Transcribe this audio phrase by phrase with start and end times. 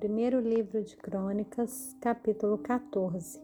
[0.00, 3.38] primeiro livro de Crônicas, capítulo 14.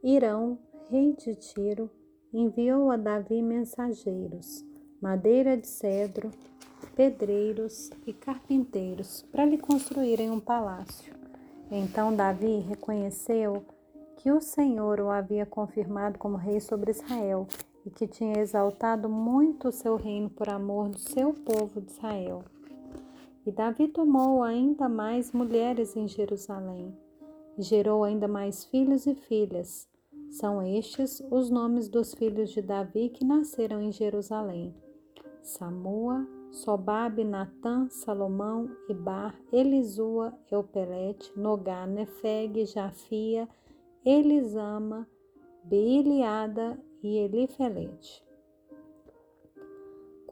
[0.00, 0.56] Irão,
[0.88, 1.90] rei de Tiro,
[2.32, 4.64] enviou a Davi mensageiros,
[5.02, 6.30] madeira de cedro,
[6.94, 11.12] pedreiros e carpinteiros para lhe construírem um palácio.
[11.68, 13.64] Então Davi reconheceu
[14.18, 17.48] que o Senhor o havia confirmado como rei sobre Israel
[17.84, 22.44] e que tinha exaltado muito o seu reino por amor do seu povo de Israel.
[23.46, 26.96] E Davi tomou ainda mais mulheres em Jerusalém,
[27.58, 29.86] e gerou ainda mais filhos e filhas.
[30.30, 34.74] São estes os nomes dos filhos de Davi que nasceram em Jerusalém:
[35.42, 43.46] Samua, Sobabe, Natã, Salomão, Ibar, Elisua, Eupelete, Nogá, Nefeg, Jafia,
[44.04, 45.06] Elisama,
[45.64, 48.23] Beiliada e Elifelete.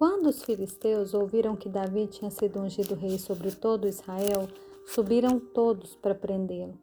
[0.02, 4.48] Quando os filisteus ouviram que Davi tinha sido ungido rei sobre todo Israel,
[4.84, 6.76] subiram todos para prendê-lo.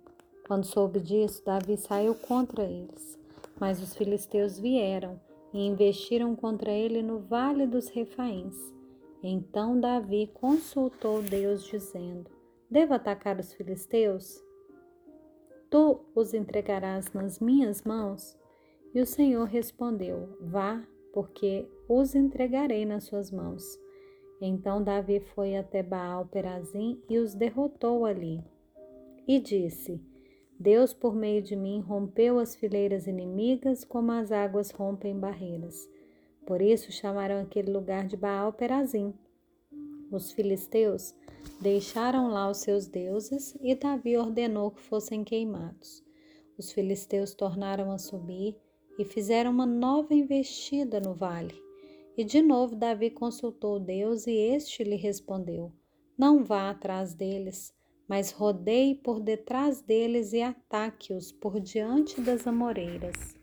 [0.48, 3.20] Quando soube disso, Davi saiu contra eles.
[3.60, 5.20] Mas os filisteus vieram
[5.54, 8.56] e investiram contra ele no vale dos Refaíns.
[9.22, 12.32] Então Davi consultou Deus, dizendo:
[12.72, 14.42] Devo atacar os filisteus?
[15.70, 18.40] Tu os entregarás nas minhas mãos?
[18.96, 20.82] E o Senhor respondeu: Vá,
[21.14, 23.64] porque os entregarei nas suas mãos.
[24.42, 28.44] Então Davi foi até Baal Perazim e os derrotou ali.
[29.28, 30.02] E disse:
[30.60, 35.90] Deus, por meio de mim, rompeu as fileiras inimigas como as águas rompem barreiras.
[36.46, 39.14] Por isso chamaram aquele lugar de Baal Perazim.
[40.12, 41.14] Os filisteus
[41.62, 46.04] deixaram lá os seus deuses e Davi ordenou que fossem queimados.
[46.58, 48.58] Os filisteus tornaram a subir
[49.00, 51.56] e fizeram uma nova investida no vale.
[52.18, 55.72] E de novo Davi consultou Deus e este lhe respondeu:
[56.18, 57.74] Não vá atrás deles,
[58.06, 63.38] mas rodeie por detrás deles e ataque-os por diante das amoreiras.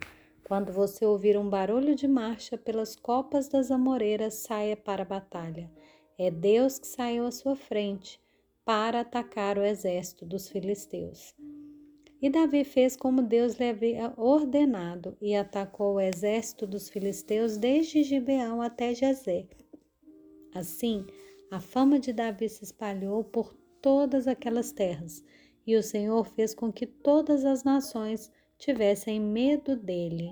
[0.45, 5.71] Quando você ouvir um barulho de marcha pelas copas das amoreiras, saia para a batalha.
[6.19, 8.21] É Deus que saiu à sua frente
[8.63, 11.35] para atacar o exército dos filisteus.
[12.21, 18.03] E Davi fez como Deus lhe havia ordenado e atacou o exército dos filisteus desde
[18.03, 19.47] Gibeão até Jezé.
[20.55, 21.07] Assim,
[21.51, 25.23] a fama de Davi se espalhou por todas aquelas terras,
[25.67, 30.31] e o Senhor fez com que todas as nações tivessem medo dele.